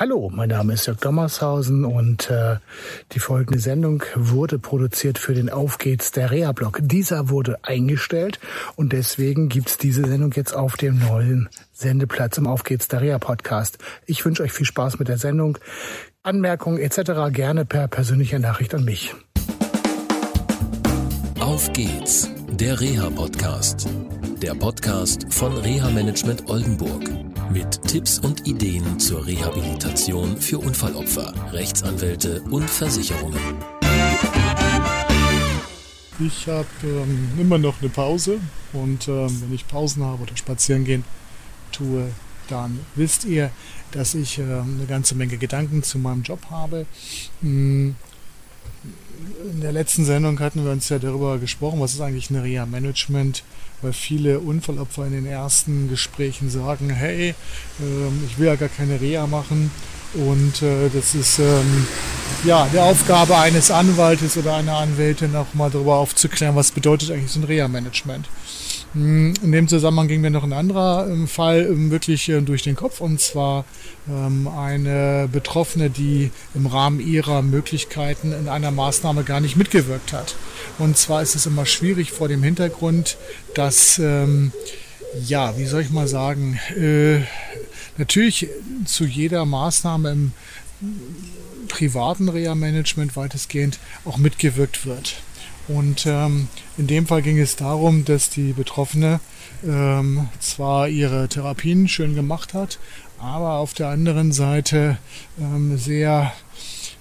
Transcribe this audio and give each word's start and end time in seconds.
Hallo, 0.00 0.30
mein 0.32 0.50
Name 0.50 0.74
ist 0.74 0.86
Jörg 0.86 1.00
Dommershausen 1.00 1.84
und 1.84 2.30
äh, 2.30 2.58
die 3.10 3.18
folgende 3.18 3.58
Sendung 3.58 4.04
wurde 4.14 4.60
produziert 4.60 5.18
für 5.18 5.34
den 5.34 5.50
Auf 5.50 5.78
geht's 5.78 6.12
der 6.12 6.30
Reha-Blog. 6.30 6.78
Dieser 6.82 7.30
wurde 7.30 7.58
eingestellt 7.64 8.38
und 8.76 8.92
deswegen 8.92 9.48
gibt's 9.48 9.76
diese 9.76 10.06
Sendung 10.06 10.30
jetzt 10.36 10.54
auf 10.54 10.76
dem 10.76 11.00
neuen 11.00 11.48
Sendeplatz 11.72 12.38
im 12.38 12.46
Auf 12.46 12.62
geht's 12.62 12.86
der 12.86 13.00
Reha-Podcast. 13.00 13.78
Ich 14.06 14.24
wünsche 14.24 14.44
euch 14.44 14.52
viel 14.52 14.66
Spaß 14.66 15.00
mit 15.00 15.08
der 15.08 15.18
Sendung. 15.18 15.58
Anmerkungen 16.22 16.78
etc. 16.78 17.32
gerne 17.32 17.64
per 17.64 17.88
persönlicher 17.88 18.38
Nachricht 18.38 18.76
an 18.76 18.84
mich. 18.84 19.16
Auf 21.40 21.72
geht's, 21.72 22.30
der 22.52 22.80
Reha-Podcast. 22.80 23.88
Der 24.42 24.54
Podcast 24.54 25.26
von 25.34 25.56
Reha 25.56 25.90
Management 25.90 26.48
Oldenburg 26.48 27.27
mit 27.52 27.82
Tipps 27.82 28.18
und 28.18 28.46
Ideen 28.46 28.98
zur 28.98 29.26
Rehabilitation 29.26 30.36
für 30.36 30.58
Unfallopfer, 30.58 31.32
Rechtsanwälte 31.52 32.42
und 32.50 32.68
Versicherungen. 32.68 33.40
Ich 36.20 36.46
habe 36.48 36.66
ähm, 36.82 37.30
immer 37.38 37.58
noch 37.58 37.80
eine 37.80 37.88
Pause 37.88 38.40
und 38.72 39.08
ähm, 39.08 39.42
wenn 39.42 39.54
ich 39.54 39.66
Pausen 39.66 40.04
habe 40.04 40.22
oder 40.22 40.36
spazieren 40.36 40.84
gehen 40.84 41.04
tue, 41.72 42.10
dann 42.48 42.80
wisst 42.96 43.24
ihr, 43.24 43.50
dass 43.92 44.14
ich 44.14 44.38
äh, 44.38 44.42
eine 44.42 44.86
ganze 44.88 45.14
Menge 45.14 45.38
Gedanken 45.38 45.82
zu 45.82 45.98
meinem 45.98 46.22
Job 46.22 46.40
habe. 46.50 46.86
Hm, 47.40 47.94
in 49.52 49.60
der 49.60 49.72
letzten 49.72 50.04
Sendung 50.04 50.38
hatten 50.40 50.64
wir 50.64 50.72
uns 50.72 50.88
ja 50.88 50.98
darüber 50.98 51.38
gesprochen, 51.38 51.80
was 51.80 51.94
ist 51.94 52.00
eigentlich 52.00 52.30
ein 52.30 52.36
Reha-Management, 52.36 53.42
weil 53.82 53.92
viele 53.92 54.40
Unfallopfer 54.40 55.06
in 55.06 55.12
den 55.12 55.26
ersten 55.26 55.88
Gesprächen 55.88 56.50
sagen, 56.50 56.90
hey, 56.90 57.34
ähm, 57.80 58.22
ich 58.26 58.38
will 58.38 58.46
ja 58.46 58.56
gar 58.56 58.68
keine 58.68 59.00
Reha 59.00 59.26
machen 59.26 59.70
und 60.14 60.62
äh, 60.62 60.88
das 60.92 61.14
ist 61.14 61.38
ähm, 61.38 61.86
ja 62.44 62.68
die 62.72 62.78
Aufgabe 62.78 63.36
eines 63.36 63.70
Anwaltes 63.70 64.36
oder 64.36 64.56
einer 64.56 64.76
Anwältin 64.76 65.36
auch 65.36 65.52
mal 65.54 65.70
darüber 65.70 65.96
aufzuklären, 65.96 66.56
was 66.56 66.70
bedeutet 66.70 67.10
eigentlich 67.10 67.30
so 67.30 67.40
ein 67.40 67.44
Reha-Management. 67.44 68.26
Hm, 68.94 69.34
in 69.42 69.52
dem 69.52 69.68
Zusammenhang 69.68 70.08
ging 70.08 70.20
mir 70.20 70.30
noch 70.30 70.44
ein 70.44 70.52
anderer 70.52 71.08
ähm, 71.08 71.28
Fall 71.28 71.66
ähm, 71.66 71.90
wirklich 71.90 72.28
äh, 72.28 72.40
durch 72.40 72.62
den 72.62 72.76
Kopf 72.76 73.00
und 73.00 73.20
zwar 73.20 73.64
ähm, 74.08 74.48
eine 74.48 75.28
Betroffene, 75.30 75.90
die 75.90 76.30
im 76.54 76.66
Rahmen 76.66 77.00
ihrer 77.00 77.42
Möglichkeiten 77.42 78.32
in 78.32 78.48
einer 78.48 78.70
Maßnahme 78.70 79.24
gar 79.24 79.40
nicht 79.40 79.56
mitgewirkt 79.56 80.12
hat. 80.12 80.36
Und 80.78 80.96
zwar 80.96 81.22
ist 81.22 81.34
es 81.34 81.46
immer 81.46 81.66
schwierig 81.66 82.12
vor 82.12 82.28
dem 82.28 82.42
Hintergrund, 82.42 83.16
dass 83.54 84.00
ja, 85.24 85.56
wie 85.56 85.66
soll 85.66 85.82
ich 85.82 85.90
mal 85.90 86.08
sagen, 86.08 86.58
äh, 86.76 87.20
natürlich 87.96 88.48
zu 88.84 89.04
jeder 89.04 89.44
Maßnahme 89.44 90.10
im 90.10 90.32
privaten 91.68 92.28
Reha-Management 92.28 93.16
weitestgehend 93.16 93.78
auch 94.04 94.16
mitgewirkt 94.16 94.86
wird. 94.86 95.22
Und 95.68 96.06
ähm, 96.06 96.48
in 96.78 96.86
dem 96.86 97.06
Fall 97.06 97.22
ging 97.22 97.38
es 97.38 97.56
darum, 97.56 98.04
dass 98.04 98.30
die 98.30 98.52
Betroffene 98.52 99.20
ähm, 99.64 100.28
zwar 100.40 100.88
ihre 100.88 101.28
Therapien 101.28 101.88
schön 101.88 102.14
gemacht 102.14 102.54
hat, 102.54 102.78
aber 103.18 103.54
auf 103.54 103.74
der 103.74 103.88
anderen 103.88 104.32
Seite 104.32 104.98
ähm, 105.38 105.76
sehr 105.76 106.32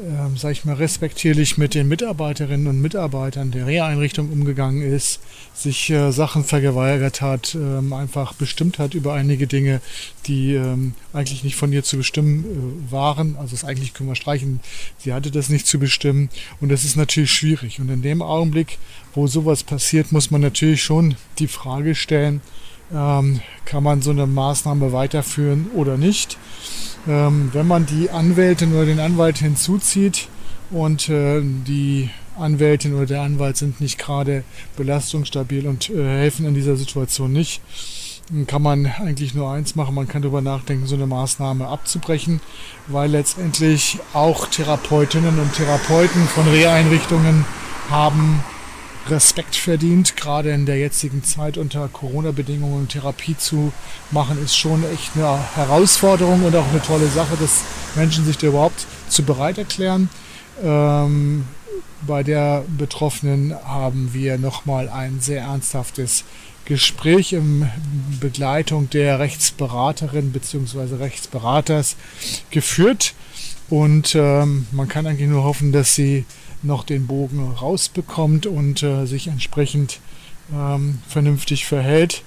ähm, 0.00 0.36
sag 0.36 0.52
ich 0.52 0.64
mal, 0.64 0.74
respektierlich 0.74 1.58
mit 1.58 1.74
den 1.74 1.88
Mitarbeiterinnen 1.88 2.66
und 2.68 2.80
Mitarbeitern 2.80 3.50
der 3.50 3.66
Reha-Einrichtung 3.66 4.30
umgegangen 4.30 4.82
ist, 4.82 5.20
sich 5.54 5.90
äh, 5.90 6.12
Sachen 6.12 6.44
vergeweigert 6.44 7.20
hat, 7.20 7.54
ähm, 7.54 7.92
einfach 7.92 8.32
bestimmt 8.34 8.78
hat 8.78 8.94
über 8.94 9.14
einige 9.14 9.46
Dinge, 9.46 9.80
die 10.26 10.54
ähm, 10.54 10.94
eigentlich 11.12 11.42
nicht 11.42 11.56
von 11.56 11.72
ihr 11.72 11.82
zu 11.82 11.96
bestimmen 11.96 12.44
äh, 12.44 12.92
waren. 12.92 13.36
Also 13.36 13.56
das 13.56 13.64
eigentlich 13.64 13.94
können 13.94 14.08
wir 14.08 14.14
streichen. 14.14 14.60
Sie 14.98 15.12
hatte 15.12 15.30
das 15.30 15.48
nicht 15.48 15.66
zu 15.66 15.78
bestimmen 15.78 16.28
und 16.60 16.68
das 16.70 16.84
ist 16.84 16.96
natürlich 16.96 17.32
schwierig. 17.32 17.80
Und 17.80 17.88
in 17.88 18.02
dem 18.02 18.22
Augenblick, 18.22 18.78
wo 19.14 19.26
sowas 19.26 19.64
passiert, 19.64 20.12
muss 20.12 20.30
man 20.30 20.40
natürlich 20.40 20.82
schon 20.82 21.16
die 21.38 21.48
Frage 21.48 21.94
stellen, 21.94 22.40
ähm, 22.92 23.40
kann 23.64 23.82
man 23.82 24.02
so 24.02 24.10
eine 24.10 24.26
Maßnahme 24.26 24.92
weiterführen 24.92 25.70
oder 25.74 25.96
nicht. 25.96 26.38
Ähm, 27.06 27.50
wenn 27.52 27.66
man 27.66 27.86
die 27.86 28.10
Anwältin 28.10 28.72
oder 28.74 28.86
den 28.86 29.00
Anwalt 29.00 29.38
hinzuzieht 29.38 30.28
und 30.70 31.08
äh, 31.08 31.40
die 31.42 32.10
Anwältin 32.38 32.94
oder 32.94 33.06
der 33.06 33.22
Anwalt 33.22 33.56
sind 33.56 33.80
nicht 33.80 33.98
gerade 33.98 34.44
belastungsstabil 34.76 35.66
und 35.66 35.90
äh, 35.90 36.04
helfen 36.04 36.46
in 36.46 36.54
dieser 36.54 36.76
Situation 36.76 37.32
nicht, 37.32 37.60
kann 38.46 38.60
man 38.60 38.86
eigentlich 38.86 39.34
nur 39.34 39.50
eins 39.50 39.74
machen, 39.74 39.94
man 39.94 40.06
kann 40.06 40.20
darüber 40.20 40.42
nachdenken, 40.42 40.86
so 40.86 40.96
eine 40.96 41.06
Maßnahme 41.06 41.66
abzubrechen, 41.66 42.40
weil 42.86 43.10
letztendlich 43.10 43.98
auch 44.12 44.46
Therapeutinnen 44.48 45.38
und 45.38 45.54
Therapeuten 45.54 46.26
von 46.28 46.46
Reha-Einrichtungen 46.46 47.46
haben 47.90 48.44
Respekt 49.10 49.56
verdient. 49.56 50.16
Gerade 50.16 50.50
in 50.50 50.66
der 50.66 50.78
jetzigen 50.78 51.24
Zeit 51.24 51.58
unter 51.58 51.88
Corona-Bedingungen 51.88 52.88
Therapie 52.88 53.36
zu 53.36 53.72
machen, 54.10 54.42
ist 54.42 54.56
schon 54.56 54.84
echt 54.92 55.12
eine 55.14 55.38
Herausforderung 55.54 56.44
und 56.44 56.54
auch 56.56 56.68
eine 56.70 56.82
tolle 56.82 57.08
Sache, 57.08 57.36
dass 57.40 57.62
Menschen 57.94 58.24
sich 58.24 58.38
da 58.38 58.48
überhaupt 58.48 58.86
zu 59.08 59.22
bereit 59.22 59.58
erklären. 59.58 60.08
Ähm, 60.62 61.44
bei 62.06 62.22
der 62.22 62.64
Betroffenen 62.76 63.54
haben 63.64 64.10
wir 64.12 64.38
nochmal 64.38 64.88
ein 64.88 65.20
sehr 65.20 65.42
ernsthaftes 65.42 66.24
Gespräch 66.64 67.32
in 67.32 67.68
Begleitung 68.20 68.90
der 68.90 69.18
Rechtsberaterin 69.18 70.32
bzw. 70.32 70.96
Rechtsberaters 70.96 71.96
geführt. 72.50 73.14
Und 73.70 74.14
ähm, 74.14 74.66
man 74.70 74.88
kann 74.88 75.06
eigentlich 75.06 75.28
nur 75.28 75.44
hoffen, 75.44 75.72
dass 75.72 75.94
sie 75.94 76.24
noch 76.62 76.84
den 76.84 77.06
Bogen 77.06 77.52
rausbekommt 77.52 78.46
und 78.46 78.82
äh, 78.82 79.06
sich 79.06 79.28
entsprechend 79.28 80.00
ähm, 80.52 81.00
vernünftig 81.08 81.66
verhält. 81.66 82.22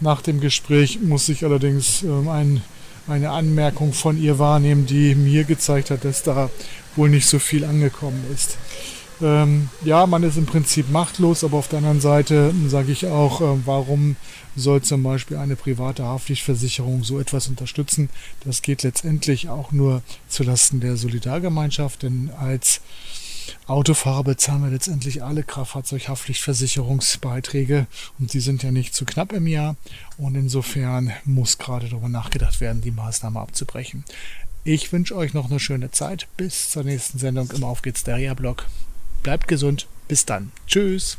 Nach 0.00 0.22
dem 0.22 0.40
Gespräch 0.40 1.00
muss 1.00 1.28
ich 1.28 1.44
allerdings 1.44 2.02
ähm, 2.02 2.28
ein, 2.28 2.62
eine 3.06 3.30
Anmerkung 3.30 3.92
von 3.92 4.20
ihr 4.20 4.38
wahrnehmen, 4.38 4.86
die 4.86 5.14
mir 5.14 5.44
gezeigt 5.44 5.90
hat, 5.90 6.04
dass 6.04 6.22
da 6.22 6.50
wohl 6.96 7.08
nicht 7.08 7.26
so 7.26 7.38
viel 7.38 7.64
angekommen 7.64 8.24
ist. 8.34 8.58
Ähm, 9.22 9.70
ja, 9.82 10.06
man 10.06 10.22
ist 10.24 10.36
im 10.36 10.44
Prinzip 10.44 10.90
machtlos, 10.90 11.42
aber 11.42 11.56
auf 11.56 11.68
der 11.68 11.78
anderen 11.78 12.02
Seite 12.02 12.52
sage 12.66 12.92
ich 12.92 13.06
auch, 13.06 13.40
äh, 13.40 13.58
warum 13.64 14.16
soll 14.56 14.82
zum 14.82 15.02
Beispiel 15.02 15.38
eine 15.38 15.56
private 15.56 16.04
Haftpflichtversicherung 16.04 17.02
so 17.02 17.18
etwas 17.18 17.48
unterstützen? 17.48 18.10
Das 18.44 18.60
geht 18.60 18.82
letztendlich 18.82 19.48
auch 19.48 19.72
nur 19.72 20.02
zulasten 20.28 20.80
der 20.80 20.96
Solidargemeinschaft, 20.98 22.02
denn 22.02 22.30
als 22.38 22.82
Autofahrer 23.66 24.24
bezahlen 24.24 24.64
wir 24.64 24.70
letztendlich 24.70 25.22
alle 25.22 25.42
Kraftfahrzeughaftpflichtversicherungsbeiträge 25.42 27.86
und 28.18 28.32
die 28.32 28.40
sind 28.40 28.62
ja 28.62 28.70
nicht 28.70 28.94
zu 28.94 29.04
knapp 29.04 29.32
im 29.32 29.46
Jahr 29.46 29.76
und 30.18 30.34
insofern 30.34 31.12
muss 31.24 31.58
gerade 31.58 31.88
darüber 31.88 32.08
nachgedacht 32.08 32.60
werden, 32.60 32.82
die 32.82 32.90
Maßnahme 32.90 33.40
abzubrechen. 33.40 34.04
Ich 34.64 34.92
wünsche 34.92 35.14
euch 35.14 35.32
noch 35.32 35.48
eine 35.48 35.60
schöne 35.60 35.92
Zeit. 35.92 36.26
Bis 36.36 36.70
zur 36.70 36.82
nächsten 36.82 37.20
Sendung 37.20 37.52
im 37.52 37.62
Auf 37.62 37.82
geht's 37.82 38.02
der 38.02 38.16
Reha-Blog. 38.16 38.66
Bleibt 39.22 39.46
gesund. 39.46 39.86
Bis 40.08 40.24
dann. 40.24 40.50
Tschüss. 40.66 41.18